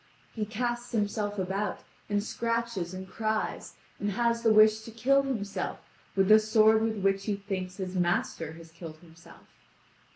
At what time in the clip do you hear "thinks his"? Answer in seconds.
7.35-7.93